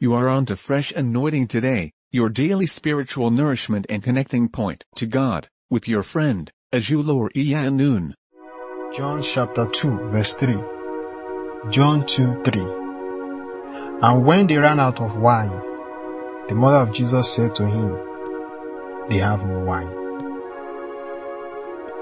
[0.00, 5.06] You are on to Fresh Anointing today, your daily spiritual nourishment and connecting point to
[5.06, 8.14] God, with your friend, Ajulor Iyanun.
[8.94, 10.54] John chapter 2 verse 3.
[11.72, 12.60] John 2 3.
[14.00, 15.60] And when they ran out of wine,
[16.48, 17.98] the mother of Jesus said to him,
[19.10, 19.90] they have no wine.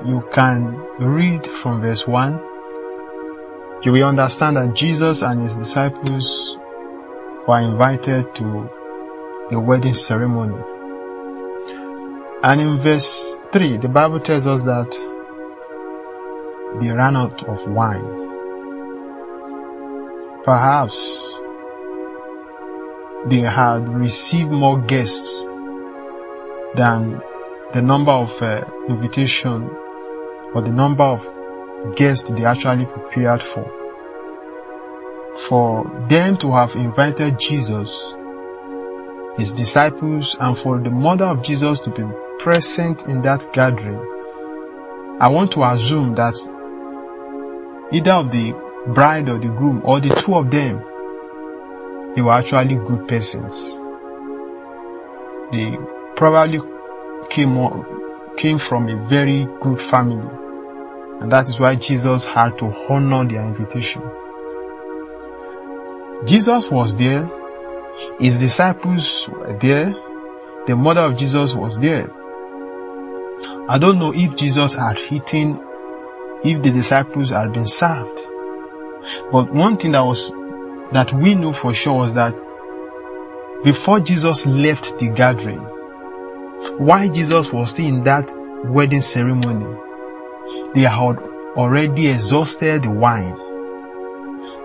[0.06, 2.34] You can read from verse 1.
[3.84, 6.58] You will understand that Jesus and his disciples
[7.46, 8.70] were invited to
[9.52, 10.56] a wedding ceremony.
[12.42, 14.90] And in verse 3, the Bible tells us that
[16.80, 18.24] they ran out of wine.
[20.44, 21.40] Perhaps
[23.26, 25.44] they had received more guests
[26.74, 27.20] than
[27.72, 29.68] the number of uh, invitation
[30.54, 31.28] or the number of
[31.96, 33.85] guests they actually prepared for.
[35.38, 38.14] For them to have invited Jesus,
[39.36, 42.02] his disciples, and for the mother of Jesus to be
[42.38, 44.00] present in that gathering,
[45.20, 46.34] I want to assume that
[47.92, 48.54] either of the
[48.88, 50.82] bride or the groom or the two of them,
[52.14, 53.78] they were actually good persons.
[55.52, 55.76] They
[56.16, 56.60] probably
[57.28, 57.84] came,
[58.36, 60.28] came from a very good family.
[61.20, 64.02] And that is why Jesus had to honor their invitation.
[66.24, 67.30] Jesus was there.
[68.18, 69.94] His disciples were there.
[70.66, 72.10] The mother of Jesus was there.
[73.68, 75.60] I don't know if Jesus had eaten,
[76.42, 78.20] if the disciples had been served.
[79.30, 80.30] But one thing that was,
[80.92, 82.34] that we know for sure was that
[83.62, 85.60] before Jesus left the gathering,
[86.78, 88.32] while Jesus was still in that
[88.64, 89.78] wedding ceremony,
[90.74, 91.18] they had
[91.56, 93.36] already exhausted the wine.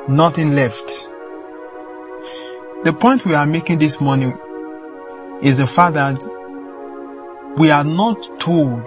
[0.07, 1.07] Nothing left.
[2.83, 4.35] The point we are making this morning
[5.43, 6.25] is the fact that
[7.55, 8.85] we are not told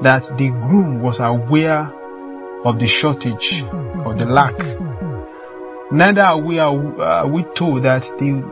[0.00, 1.92] that the groom was aware
[2.64, 3.62] of the shortage
[4.04, 4.56] or the lack.
[5.90, 8.42] Neither are we, are we told that the,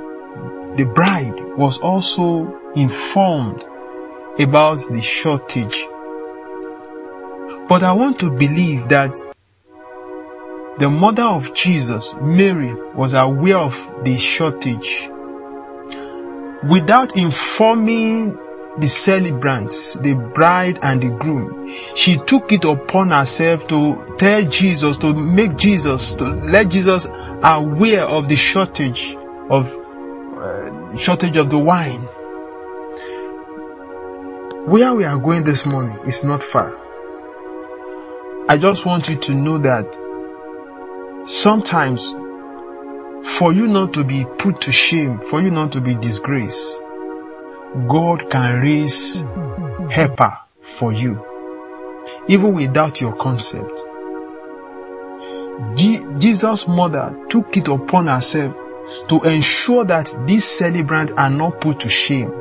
[0.76, 3.64] the bride was also informed
[4.38, 5.86] about the shortage.
[7.68, 9.18] But I want to believe that
[10.78, 15.08] the mother of Jesus, Mary, was aware of the shortage.
[16.68, 18.36] Without informing
[18.78, 24.98] the celebrants, the bride and the groom, she took it upon herself to tell Jesus,
[24.98, 27.08] to make Jesus, to let Jesus
[27.42, 29.16] aware of the shortage
[29.48, 29.72] of,
[30.36, 32.02] uh, shortage of the wine.
[34.66, 36.76] Where we are going this morning is not far.
[38.48, 39.96] I just want you to know that
[41.26, 42.12] sometimes
[43.36, 46.80] for you not to be put to shame, for you not to be disgraced,
[47.88, 49.22] God can raise
[49.90, 51.24] helper for you,
[52.28, 53.84] even without your concept.
[55.76, 58.54] Jesus' mother took it upon herself
[59.08, 62.32] to ensure that these celebrants are not put to shame.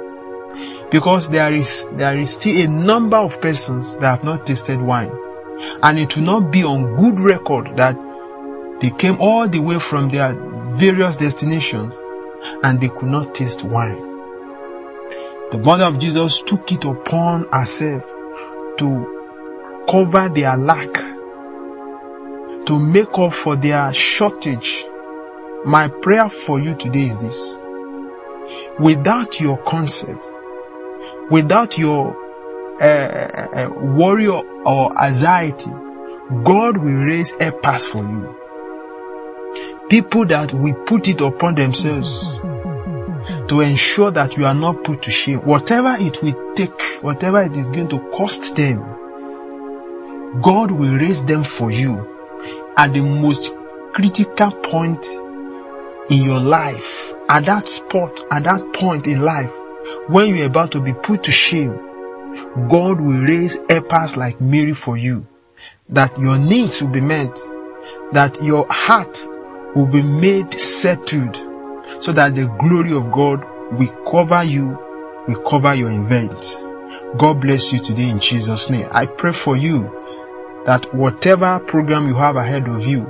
[0.91, 5.11] Because there is, there is still a number of persons that have not tasted wine.
[5.81, 7.97] And it will not be on good record that
[8.81, 10.33] they came all the way from their
[10.75, 12.01] various destinations
[12.63, 14.01] and they could not taste wine.
[15.51, 18.03] The mother of Jesus took it upon herself
[18.77, 20.93] to cover their lack,
[22.65, 24.85] to make up for their shortage.
[25.65, 27.59] My prayer for you today is this.
[28.79, 30.25] Without your consent,
[31.31, 32.15] without your
[32.81, 35.71] uh, worry or anxiety,
[36.43, 38.35] God will raise a pass for you.
[39.89, 42.39] People that will put it upon themselves
[43.47, 45.39] to ensure that you are not put to shame.
[45.39, 48.79] Whatever it will take, whatever it is going to cost them,
[50.41, 52.11] God will raise them for you
[52.77, 53.53] at the most
[53.93, 55.05] critical point
[56.09, 59.51] in your life, at that spot, at that point in life,
[60.07, 61.73] when you're about to be put to shame,
[62.67, 65.27] God will raise helpers like Mary for you,
[65.89, 67.39] that your needs will be met,
[68.11, 69.25] that your heart
[69.75, 71.35] will be made settled,
[72.01, 74.79] so that the glory of God will cover you,
[75.27, 76.57] will cover your event.
[77.17, 78.87] God bless you today in Jesus' name.
[78.91, 83.05] I pray for you that whatever program you have ahead of you,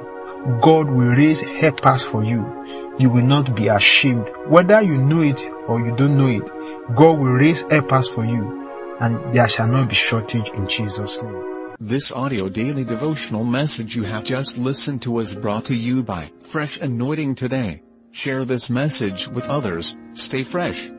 [0.61, 2.93] God will raise helpers for you.
[2.99, 4.29] You will not be ashamed.
[4.47, 6.49] Whether you know it or you don't know it,
[6.95, 11.54] God will raise helpers for you and there shall not be shortage in Jesus' name.
[11.79, 16.31] This audio daily devotional message you have just listened to was brought to you by
[16.43, 17.83] Fresh Anointing Today.
[18.11, 20.89] Share this message with others, stay fresh.